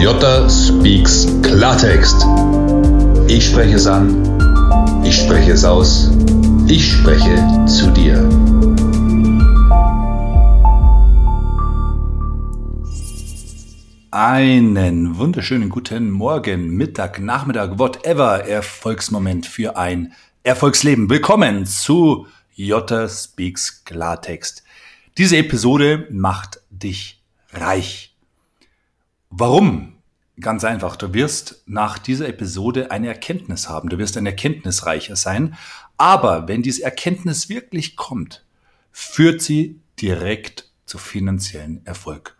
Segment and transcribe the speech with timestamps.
[0.00, 2.24] Jota Speaks Klartext.
[3.28, 6.10] Ich spreche es an, ich spreche es aus,
[6.66, 8.16] ich spreche zu dir.
[14.10, 21.10] Einen wunderschönen guten Morgen, Mittag, Nachmittag, whatever Erfolgsmoment für ein Erfolgsleben.
[21.10, 24.64] Willkommen zu Jota Speaks Klartext.
[25.18, 27.20] Diese Episode macht dich
[27.52, 28.09] reich.
[29.40, 29.94] Warum?
[30.38, 35.56] Ganz einfach, du wirst nach dieser Episode eine Erkenntnis haben, du wirst ein erkenntnisreicher sein,
[35.96, 38.44] aber wenn diese Erkenntnis wirklich kommt,
[38.92, 42.36] führt sie direkt zu finanziellen Erfolg.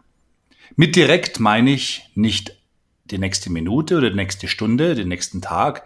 [0.77, 2.61] Mit direkt meine ich nicht
[3.07, 5.85] die nächste Minute oder die nächste Stunde, den nächsten Tag,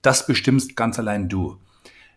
[0.00, 1.60] das bestimmst ganz allein du.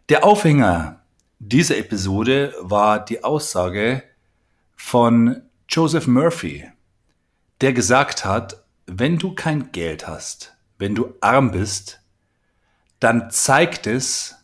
[0.08, 1.02] Der Aufhänger
[1.40, 4.04] dieser Episode war die Aussage
[4.78, 6.64] von Joseph Murphy,
[7.62, 12.02] der gesagt hat, wenn du kein Geld hast, wenn du arm bist,
[13.00, 14.36] dann zeigt es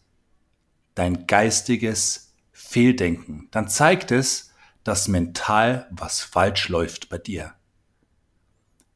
[0.95, 3.47] dein geistiges Fehldenken.
[3.51, 4.51] Dann zeigt es,
[4.83, 7.53] dass mental was falsch läuft bei dir.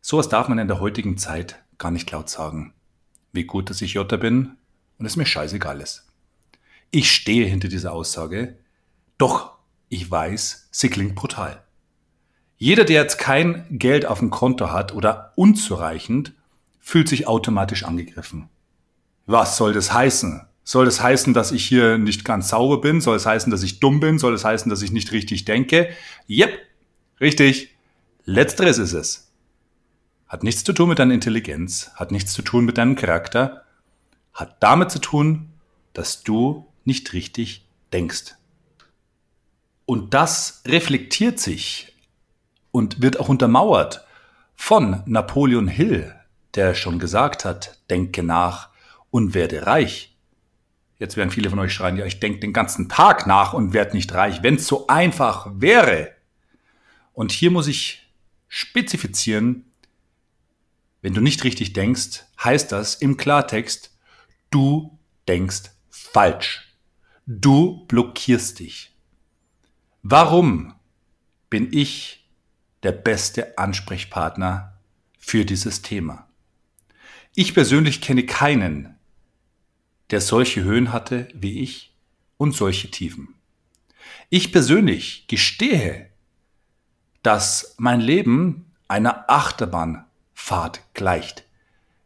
[0.01, 2.73] Sowas darf man in der heutigen Zeit gar nicht laut sagen.
[3.31, 4.57] Wie gut, dass ich Jota bin
[4.97, 6.07] und es mir scheißegal ist.
[6.91, 8.57] Ich stehe hinter dieser Aussage,
[9.17, 9.57] doch
[9.89, 11.66] ich weiß, sie klingt brutal.
[12.57, 16.33] Jeder, der jetzt kein Geld auf dem Konto hat oder unzureichend,
[16.79, 18.49] fühlt sich automatisch angegriffen.
[19.27, 20.47] Was soll das heißen?
[20.63, 22.99] Soll das heißen, dass ich hier nicht ganz sauber bin?
[22.99, 24.19] Soll es heißen, dass ich dumm bin?
[24.19, 25.89] Soll es heißen, dass ich nicht richtig denke?
[26.29, 26.57] Yep,
[27.21, 27.75] richtig.
[28.25, 29.31] Letzteres ist es.
[30.27, 33.63] Hat nichts zu tun mit deiner Intelligenz, hat nichts zu tun mit deinem Charakter,
[34.33, 35.53] hat damit zu tun,
[35.93, 38.35] dass du nicht richtig denkst.
[39.85, 41.96] Und das reflektiert sich
[42.71, 44.05] und wird auch untermauert
[44.55, 46.13] von Napoleon Hill,
[46.55, 48.69] der schon gesagt hat, denke nach
[49.11, 50.17] und werde reich.
[50.99, 53.95] Jetzt werden viele von euch schreien, ja, ich denke den ganzen Tag nach und werde
[53.95, 56.11] nicht reich, wenn es so einfach wäre.
[57.13, 58.07] Und hier muss ich
[58.47, 59.65] spezifizieren,
[61.01, 63.95] wenn du nicht richtig denkst, heißt das im Klartext,
[64.49, 64.97] du
[65.27, 66.75] denkst falsch.
[67.27, 68.91] Du blockierst dich.
[70.01, 70.73] Warum
[71.49, 72.26] bin ich
[72.83, 74.77] der beste Ansprechpartner
[75.17, 76.27] für dieses Thema?
[77.35, 78.95] Ich persönlich kenne keinen,
[80.09, 81.95] der solche Höhen hatte wie ich
[82.37, 83.35] und solche Tiefen.
[84.29, 86.09] Ich persönlich gestehe,
[87.23, 91.45] dass mein Leben einer Achterbahnfahrt gleicht.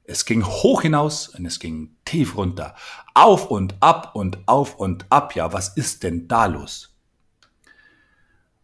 [0.04, 2.76] Es ging hoch hinaus und es ging tief runter.
[3.14, 5.36] Auf und ab und auf und ab.
[5.36, 6.91] Ja, was ist denn da los?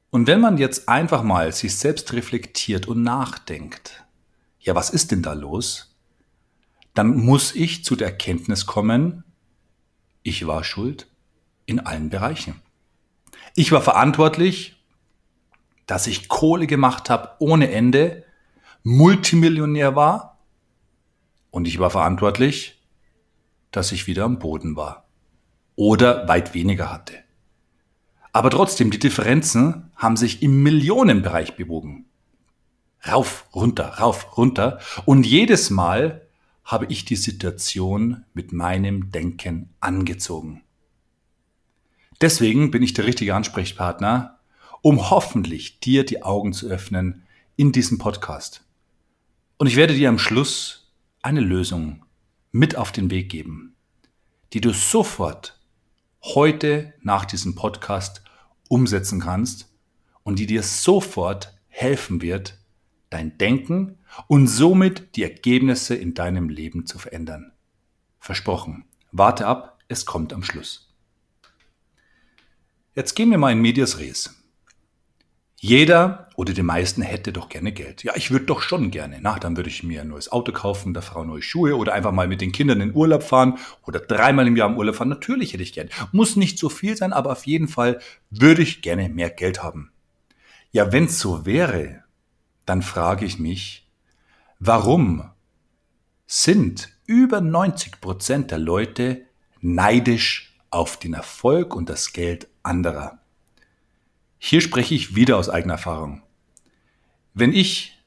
[0.10, 4.06] Und wenn man jetzt einfach mal sich selbst reflektiert und nachdenkt,
[4.60, 5.96] ja, was ist denn da los?
[6.94, 9.24] Dann muss ich zu der Erkenntnis kommen,
[10.24, 11.08] ich war schuld
[11.66, 12.62] in allen Bereichen.
[13.56, 14.84] Ich war verantwortlich,
[15.86, 18.24] dass ich Kohle gemacht habe ohne Ende,
[18.84, 20.38] Multimillionär war
[21.52, 22.82] und ich war verantwortlich,
[23.72, 25.08] dass ich wieder am Boden war.
[25.76, 27.14] Oder weit weniger hatte.
[28.32, 32.06] Aber trotzdem, die Differenzen haben sich im Millionenbereich bewogen.
[33.06, 34.80] Rauf, runter, rauf, runter.
[35.06, 36.22] Und jedes Mal
[36.64, 40.62] habe ich die Situation mit meinem Denken angezogen.
[42.22, 44.40] Deswegen bin ich der richtige Ansprechpartner,
[44.82, 47.24] um hoffentlich dir die Augen zu öffnen
[47.56, 48.64] in diesem Podcast.
[49.58, 50.92] Und ich werde dir am Schluss
[51.22, 52.04] eine Lösung
[52.52, 53.76] mit auf den Weg geben,
[54.54, 55.60] die du sofort
[56.24, 58.24] heute nach diesem Podcast
[58.68, 59.68] umsetzen kannst
[60.28, 62.60] und die dir sofort helfen wird,
[63.10, 67.54] dein Denken und somit die Ergebnisse in deinem Leben zu verändern.
[68.20, 68.84] Versprochen.
[69.14, 70.94] Warte ab, es kommt am Schluss.
[72.94, 74.36] Jetzt gehen wir mal in Medias Res.
[75.62, 78.04] Jeder oder die meisten hätte doch gerne Geld.
[78.04, 79.20] Ja, ich würde doch schon gerne.
[79.22, 82.12] Na, dann würde ich mir ein neues Auto kaufen, der Frau neue Schuhe oder einfach
[82.12, 85.08] mal mit den Kindern in Urlaub fahren oder dreimal im Jahr im Urlaub fahren.
[85.08, 85.88] Natürlich hätte ich gern.
[86.12, 89.94] Muss nicht so viel sein, aber auf jeden Fall würde ich gerne mehr Geld haben.
[90.78, 92.04] Ja, wenn es so wäre,
[92.68, 93.90] dann frage ich mich,
[94.60, 95.28] warum
[96.28, 99.26] sind über 90 Prozent der Leute
[99.60, 103.18] neidisch auf den Erfolg und das Geld anderer?
[104.38, 106.22] Hier spreche ich wieder aus eigener Erfahrung.
[107.34, 107.98] Wenn ich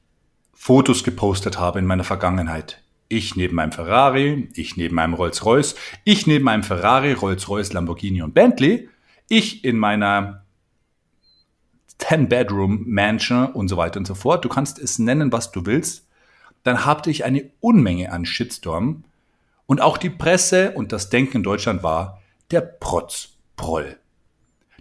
[0.53, 5.75] Fotos gepostet habe in meiner Vergangenheit, ich neben meinem Ferrari, ich neben meinem Rolls-Royce,
[6.05, 8.87] ich neben meinem Ferrari, Rolls-Royce, Lamborghini und Bentley,
[9.27, 10.45] ich in meiner
[12.01, 14.43] 10-Bedroom-Mansion und so weiter und so fort.
[14.43, 16.07] Du kannst es nennen, was du willst.
[16.63, 19.03] dann hatte ich eine Unmenge an Shitstorm
[19.65, 22.21] und auch die Presse und das Denken in Deutschland war
[22.51, 23.97] der Protzproll.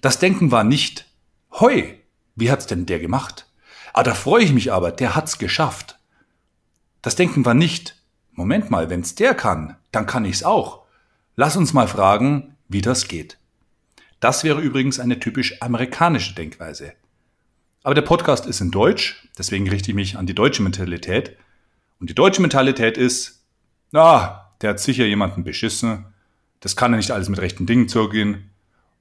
[0.03, 1.07] Das Denken war nicht,
[1.53, 1.99] hoi,
[2.37, 3.47] wie hat's denn der gemacht?
[3.95, 5.99] Ah, da freue ich mich aber, der hat's geschafft.
[7.03, 7.97] Das Denken war nicht,
[8.33, 10.83] Moment mal, wenn's der kann, dann kann ich's auch.
[11.37, 13.39] Lass uns mal fragen, wie das geht.
[14.21, 16.93] Das wäre übrigens eine typisch amerikanische Denkweise.
[17.83, 21.37] Aber der Podcast ist in Deutsch, deswegen richte ich mich an die deutsche Mentalität.
[21.99, 23.43] Und die deutsche Mentalität ist,
[23.91, 26.07] na, der hat sicher jemanden beschissen,
[26.61, 28.51] das kann er nicht alles mit rechten Dingen zugehen.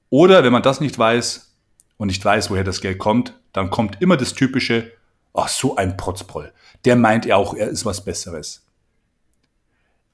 [0.08, 1.54] Oder wenn man das nicht weiß
[1.98, 4.90] und nicht weiß, woher das Geld kommt, dann kommt immer das typische,
[5.34, 6.52] ach so ein Protzproll,
[6.86, 8.66] der meint ja auch, er ist was Besseres.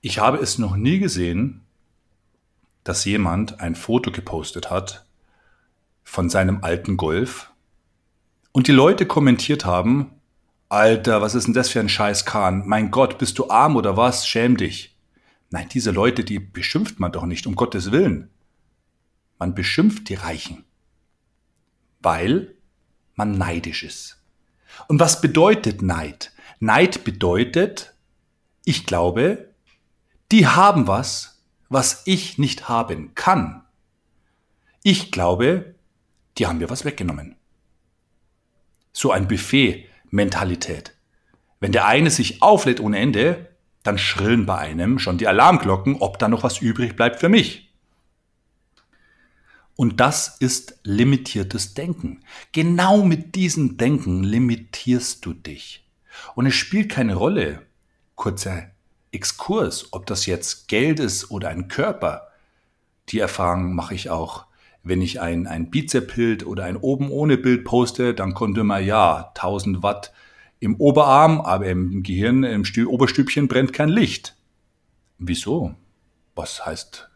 [0.01, 1.63] Ich habe es noch nie gesehen,
[2.83, 5.07] dass jemand ein Foto gepostet hat
[6.05, 7.51] von seinem alten Golf
[8.57, 10.13] und die Leute kommentiert haben,
[10.71, 12.67] Alter, was ist denn das für ein scheiß Kahn?
[12.67, 14.27] Mein Gott, bist du arm oder was?
[14.27, 14.97] Schäm dich.
[15.51, 18.31] Nein, diese Leute, die beschimpft man doch nicht, um Gottes Willen.
[19.39, 20.65] Man beschimpft die Reichen,
[22.01, 22.55] weil
[23.15, 24.25] man neidisch ist.
[24.89, 26.33] Und was bedeutet Neid?
[26.59, 27.95] Neid bedeutet,
[28.65, 29.53] ich glaube,
[30.33, 33.67] die haben was, was ich nicht haben kann.
[34.83, 35.75] Ich glaube,
[36.39, 37.37] die haben mir was weggenommen
[38.97, 40.95] so ein Buffet-Mentalität.
[41.61, 43.51] Wenn der eine sich auflädt ohne Ende,
[43.83, 47.71] dann schrillen bei einem schon die Alarmglocken, ob da noch was übrig bleibt für mich.
[49.77, 52.25] Und das ist limitiertes Denken.
[52.53, 55.87] Genau mit diesem Denken limitierst du dich.
[56.35, 57.61] Und es spielt keine Rolle,
[58.15, 58.71] kurzer
[59.13, 62.29] Exkurs, ob das jetzt Geld ist oder ein Körper.
[63.11, 64.47] Die Erfahrung mache ich auch
[64.87, 69.33] wenn ich ein, ein Bizep-Bild oder ein oben ohne Bild poste, dann konnte man ja
[69.35, 70.13] 1000 Watt
[70.61, 74.37] im Oberarm, aber im Gehirn, im Stü Oberstübchen brennt kein Licht.
[75.19, 75.75] Wieso?
[76.37, 77.11] Was heißt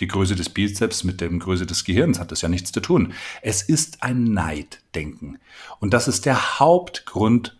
[0.00, 2.18] die Größe des Bizeps mit der Größe des Gehirns?
[2.18, 3.14] Hat das ja nichts zu tun.
[3.40, 5.38] Es ist ein Neiddenken.
[5.80, 7.56] Und das ist der Hauptgrund,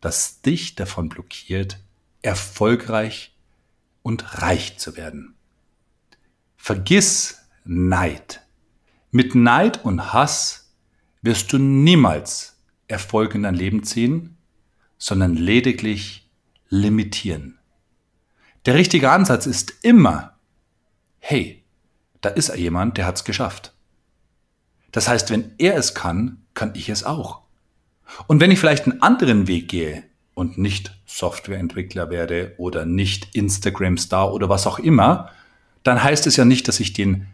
[0.00, 1.78] das dich davon blockiert,
[2.22, 3.34] erfolgreich
[4.02, 5.34] und reich zu werden.
[6.56, 8.42] Vergiss Neid.
[9.10, 10.72] Mit Neid und Hass
[11.22, 14.36] wirst du niemals Erfolg in dein Leben ziehen,
[14.98, 16.28] sondern lediglich
[16.68, 17.58] limitieren.
[18.66, 20.34] Der richtige Ansatz ist immer,
[21.18, 21.64] hey,
[22.20, 23.72] da ist jemand, der hat's geschafft.
[24.92, 27.40] Das heißt, wenn er es kann, kann ich es auch.
[28.26, 30.04] Und wenn ich vielleicht einen anderen Weg gehe
[30.34, 35.30] und nicht Softwareentwickler werde oder nicht Instagram-Star oder was auch immer,
[35.82, 37.26] dann heißt es ja nicht, dass ich den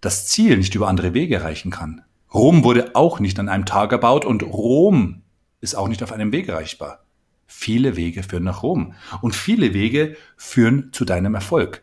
[0.00, 2.02] das Ziel nicht über andere Wege erreichen kann.
[2.32, 5.22] Rom wurde auch nicht an einem Tag erbaut und Rom
[5.60, 7.04] ist auch nicht auf einem Weg erreichbar.
[7.46, 11.82] Viele Wege führen nach Rom und viele Wege führen zu deinem Erfolg.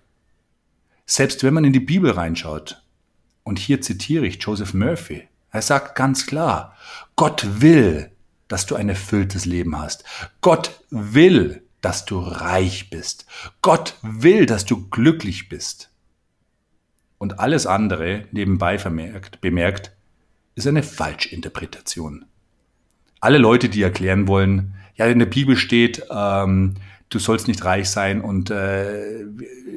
[1.06, 2.84] Selbst wenn man in die Bibel reinschaut,
[3.44, 6.76] und hier zitiere ich Joseph Murphy, er sagt ganz klar,
[7.16, 8.12] Gott will,
[8.48, 10.04] dass du ein erfülltes Leben hast.
[10.42, 13.26] Gott will, dass du reich bist.
[13.62, 15.92] Gott will, dass du glücklich bist.
[17.18, 19.92] Und alles andere, nebenbei vermerkt, bemerkt,
[20.56, 22.26] ist eine Falschinterpretation.
[23.20, 26.76] Alle Leute, die erklären wollen, ja, in der Bibel steht, ähm,
[27.10, 29.26] du sollst nicht reich sein und äh,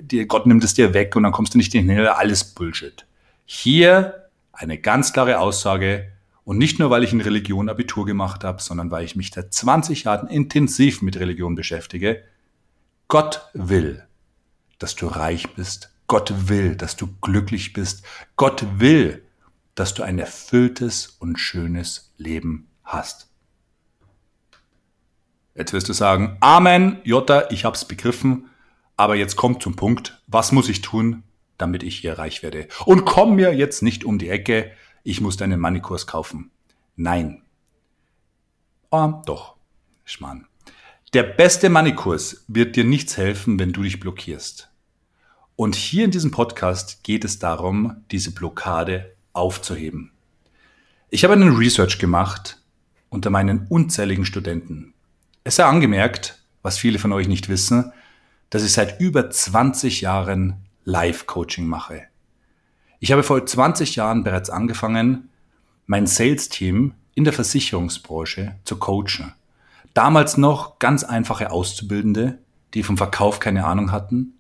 [0.02, 2.44] dir, Gott nimmt es dir weg und dann kommst du nicht in den Himmel, alles
[2.44, 3.06] Bullshit.
[3.44, 6.12] Hier eine ganz klare Aussage
[6.44, 9.52] und nicht nur, weil ich in Religion Abitur gemacht habe, sondern weil ich mich seit
[9.52, 12.22] 20 Jahren intensiv mit Religion beschäftige.
[13.08, 14.04] Gott will,
[14.78, 18.02] dass du reich bist Gott will, dass du glücklich bist.
[18.34, 19.22] Gott will,
[19.76, 23.30] dass du ein erfülltes und schönes Leben hast.
[25.54, 28.50] Jetzt wirst du sagen, Amen, Jota, ich hab's begriffen,
[28.96, 31.22] aber jetzt kommt zum Punkt, was muss ich tun,
[31.58, 32.66] damit ich hier reich werde?
[32.86, 34.72] Und komm mir jetzt nicht um die Ecke,
[35.04, 36.50] ich muss deinen Manikurs kaufen.
[36.96, 37.44] Nein.
[38.90, 39.54] Ah, doch,
[40.04, 40.48] Schmarrn.
[41.14, 44.69] Der beste Manikurs wird dir nichts helfen, wenn du dich blockierst.
[45.60, 50.10] Und hier in diesem Podcast geht es darum, diese Blockade aufzuheben.
[51.10, 52.56] Ich habe einen Research gemacht
[53.10, 54.94] unter meinen unzähligen Studenten.
[55.44, 57.92] Es sei angemerkt, was viele von euch nicht wissen,
[58.48, 60.54] dass ich seit über 20 Jahren
[60.86, 62.04] Live-Coaching mache.
[62.98, 65.28] Ich habe vor 20 Jahren bereits angefangen,
[65.86, 69.34] mein Sales-Team in der Versicherungsbranche zu coachen.
[69.92, 72.38] Damals noch ganz einfache Auszubildende,
[72.72, 74.38] die vom Verkauf keine Ahnung hatten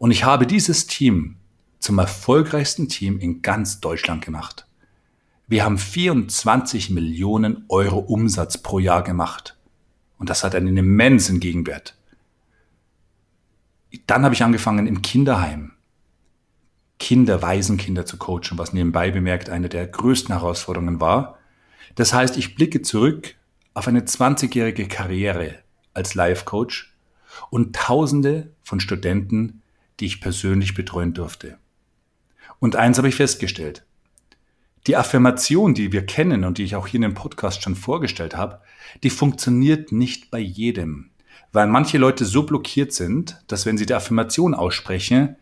[0.00, 1.36] und ich habe dieses Team
[1.78, 4.66] zum erfolgreichsten Team in ganz Deutschland gemacht.
[5.46, 9.58] Wir haben 24 Millionen Euro Umsatz pro Jahr gemacht.
[10.18, 11.98] Und das hat einen immensen Gegenwert.
[14.06, 15.72] Dann habe ich angefangen im Kinderheim
[16.98, 21.38] Kinder, Waisenkinder zu coachen, was nebenbei bemerkt eine der größten Herausforderungen war.
[21.94, 23.34] Das heißt, ich blicke zurück
[23.74, 25.58] auf eine 20-jährige Karriere
[25.92, 26.96] als Life-Coach
[27.50, 29.59] und Tausende von Studenten,
[30.00, 31.58] die ich persönlich betreuen durfte.
[32.58, 33.84] Und eins habe ich festgestellt.
[34.86, 38.36] Die Affirmation, die wir kennen und die ich auch hier in dem Podcast schon vorgestellt
[38.36, 38.60] habe,
[39.02, 41.10] die funktioniert nicht bei jedem,
[41.52, 45.36] weil manche Leute so blockiert sind, dass wenn sie die Affirmation aussprechen,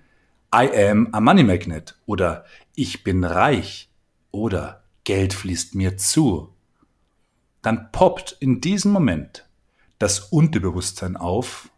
[0.54, 3.90] I am a money magnet oder ich bin reich
[4.30, 6.52] oder Geld fließt mir zu,
[7.62, 9.46] dann poppt in diesem Moment
[9.98, 11.70] das Unterbewusstsein auf,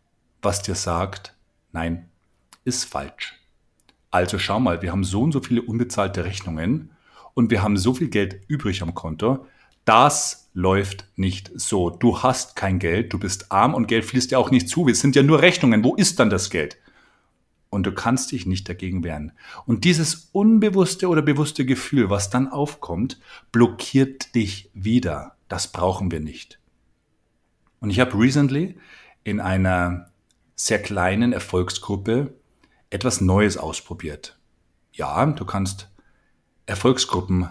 [0.43, 1.35] was dir sagt,
[1.73, 2.10] nein,
[2.71, 3.35] ist falsch.
[4.11, 6.93] Also schau mal, wir haben so und so viele unbezahlte Rechnungen
[7.35, 9.47] und wir haben so viel Geld übrig am Konto.
[9.85, 11.91] Das läuft nicht so.
[11.91, 14.87] Du hast kein Geld, du bist arm und Geld fließt dir auch nicht zu.
[14.87, 15.85] Wir sind ja nur Rechnungen.
[15.85, 16.77] Wo ist dann das Geld?
[17.71, 19.33] Und du kannst dich nicht dagegen wehren.
[19.65, 23.21] Und dieses unbewusste oder bewusste Gefühl, was dann aufkommt,
[23.53, 25.37] blockiert dich wieder.
[25.49, 26.59] Das brauchen wir nicht.
[27.81, 28.77] Und ich habe recently
[29.23, 30.11] in einer
[30.57, 32.35] sehr kleinen Erfolgsgruppe
[32.91, 34.37] etwas Neues ausprobiert.
[34.93, 35.89] Ja, du kannst
[36.67, 37.49] Erfolgsgruppen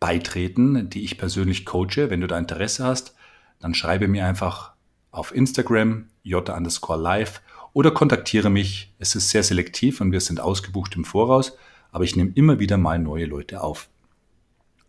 [0.00, 2.10] beitreten, die ich persönlich coache.
[2.10, 3.14] Wenn du da Interesse hast,
[3.60, 4.72] dann schreibe mir einfach
[5.10, 7.40] auf Instagram j underscore live
[7.72, 8.94] oder kontaktiere mich.
[8.98, 11.56] Es ist sehr selektiv und wir sind ausgebucht im Voraus,
[11.92, 13.88] aber ich nehme immer wieder mal neue Leute auf.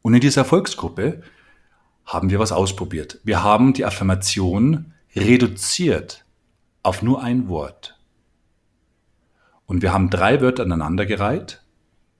[0.01, 1.23] Und in dieser Erfolgsgruppe
[2.05, 3.19] haben wir was ausprobiert.
[3.23, 6.25] Wir haben die Affirmation reduziert
[6.83, 7.98] auf nur ein Wort.
[9.69, 11.61] Und wir haben drei Wörter aneinandergereiht.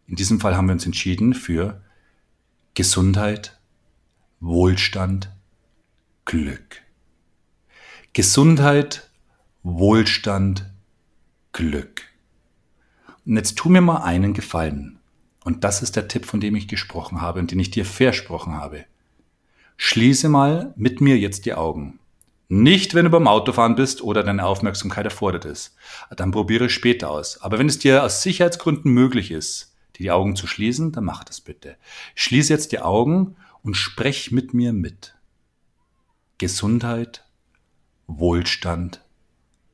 [0.06, 1.82] In diesem Fall haben wir uns entschieden für
[2.76, 3.60] Gesundheit,
[4.40, 5.32] Wohlstand,
[6.26, 6.84] Glück.
[8.14, 9.10] Gesundheit,
[9.64, 10.70] Wohlstand,
[11.52, 12.04] Glück.
[13.26, 15.00] Und jetzt tu mir mal einen Gefallen.
[15.44, 18.58] Und das ist der Tipp, von dem ich gesprochen habe und den ich dir versprochen
[18.58, 18.86] habe.
[19.76, 21.99] Schließe mal mit mir jetzt die Augen.
[22.52, 25.76] Nicht, wenn du beim Autofahren bist oder deine Aufmerksamkeit erfordert ist.
[26.10, 27.40] Dann probiere es später aus.
[27.42, 31.24] Aber wenn es dir aus Sicherheitsgründen möglich ist, dir die Augen zu schließen, dann mach
[31.24, 31.78] das bitte.
[32.16, 35.16] Schließe jetzt die Augen und sprech mit mir mit.
[36.40, 37.24] Gesundheit,
[38.08, 39.06] Wohlstand,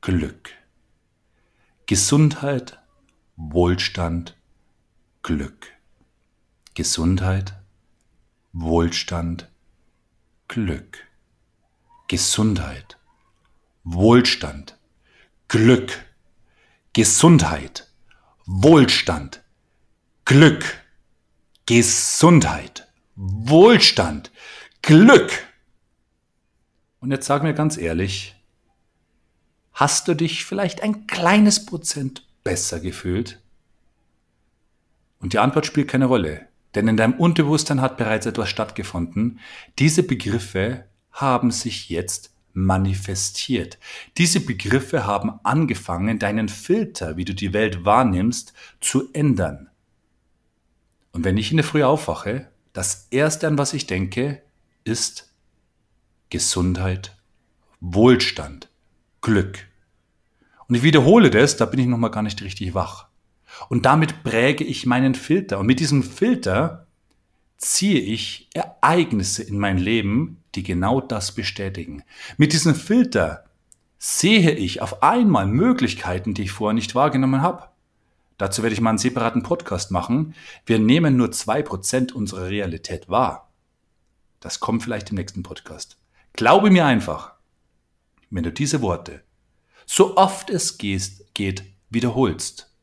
[0.02, 0.50] Glück.
[1.86, 2.78] Gesundheit,
[3.36, 4.36] Wohlstand,
[5.22, 5.68] Glück.
[6.74, 7.54] Gesundheit,
[8.52, 9.48] Wohlstand,
[10.48, 11.05] Glück.
[12.08, 12.98] Gesundheit,
[13.82, 14.78] Wohlstand,
[15.48, 16.04] Glück,
[16.92, 17.88] Gesundheit,
[18.46, 19.42] Wohlstand,
[20.24, 20.64] Glück,
[21.66, 22.86] Gesundheit,
[23.16, 24.30] Wohlstand,
[24.82, 25.32] Glück.
[27.00, 28.36] Und jetzt sag mir ganz ehrlich,
[29.72, 33.40] hast du dich vielleicht ein kleines Prozent besser gefühlt?
[35.18, 36.46] Und die Antwort spielt keine Rolle,
[36.76, 39.40] denn in deinem Unterbewusstsein hat bereits etwas stattgefunden.
[39.78, 40.84] Diese Begriffe
[41.16, 43.78] haben sich jetzt manifestiert.
[44.16, 49.68] Diese Begriffe haben angefangen, deinen Filter, wie du die Welt wahrnimmst, zu ändern.
[51.12, 54.42] Und wenn ich in der Früh aufwache, das Erste, an was ich denke,
[54.84, 55.32] ist
[56.30, 57.16] Gesundheit,
[57.80, 58.68] Wohlstand,
[59.20, 59.66] Glück.
[60.68, 63.06] Und ich wiederhole das, da bin ich noch mal gar nicht richtig wach.
[63.68, 65.58] Und damit präge ich meinen Filter.
[65.58, 66.85] Und mit diesem Filter
[67.56, 72.02] ziehe ich Ereignisse in mein Leben, die genau das bestätigen.
[72.36, 73.44] Mit diesem Filter
[73.98, 77.68] sehe ich auf einmal Möglichkeiten, die ich vorher nicht wahrgenommen habe.
[78.38, 80.34] Dazu werde ich mal einen separaten Podcast machen.
[80.66, 83.50] Wir nehmen nur zwei Prozent unserer Realität wahr.
[84.40, 85.96] Das kommt vielleicht im nächsten Podcast.
[86.34, 87.32] Glaube mir einfach,
[88.30, 89.22] wenn du diese Worte
[89.86, 92.74] so oft es geht, wiederholst,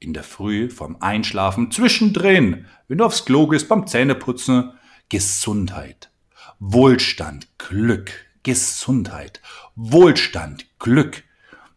[0.00, 4.72] in der Früh, vorm Einschlafen, zwischendrin, wenn du aufs Klo gehst, beim Zähneputzen,
[5.10, 6.10] Gesundheit,
[6.58, 8.10] Wohlstand, Glück,
[8.42, 9.40] Gesundheit,
[9.76, 11.22] Wohlstand, Glück.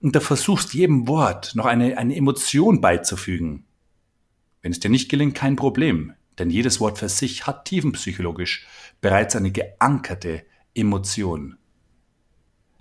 [0.02, 3.66] Und da versuchst jedem Wort noch eine, eine Emotion beizufügen.
[4.62, 8.66] Wenn es dir nicht gelingt, kein Problem, denn jedes Wort für sich hat tiefenpsychologisch
[9.02, 11.58] bereits eine geankerte Emotion.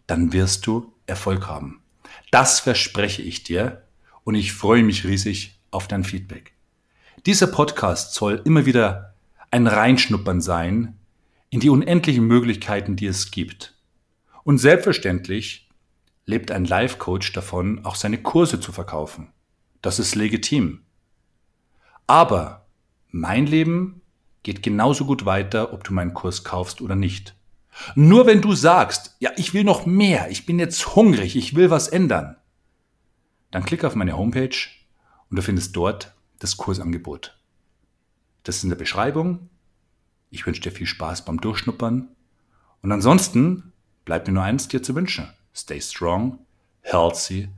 [0.06, 1.82] Dann wirst du Erfolg haben.
[2.30, 3.82] Das verspreche ich dir
[4.25, 6.52] und ich freue mich riesig auf dein Feedback.
[7.26, 9.14] Dieser Podcast soll immer wieder
[9.50, 10.99] ein Reinschnuppern sein
[11.50, 13.76] in die unendlichen Möglichkeiten, die es gibt.
[14.45, 15.69] Und selbstverständlich
[16.25, 19.33] lebt ein Life-Coach davon, auch seine Kurse zu verkaufen.
[19.83, 20.83] Das ist legitim.
[22.07, 22.67] Aber
[23.11, 24.00] mein Leben
[24.43, 27.37] geht genauso gut weiter, ob du meinen Kurs kaufst oder nicht.
[27.95, 31.71] Nur wenn du sagst, ja, ich will noch mehr, ich bin jetzt hungrig, ich will
[31.71, 32.37] was ändern,
[33.52, 34.56] dann klick auf meine Homepage
[35.30, 37.38] und du findest dort das Kursangebot.
[38.42, 39.50] Das ist in der Beschreibung.
[40.30, 42.09] Ich wünsche dir viel Spaß beim Durchschnuppern.
[42.80, 43.73] Und ansonsten
[44.04, 45.28] bleibt mir nur eins dir zu wünschen.
[45.54, 46.38] Stay strong,
[46.80, 47.50] healthy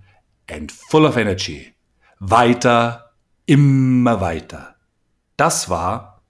[0.50, 1.72] and full of energy.
[2.18, 3.12] Weiter,
[3.46, 4.74] immer weiter.
[5.36, 6.22] Das war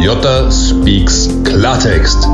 [0.00, 2.26] Jota Speaks Klartext.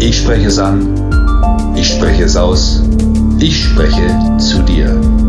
[0.00, 2.82] Ich spreche es an, ich spreche es aus,
[3.42, 5.21] ich spreche zu dir.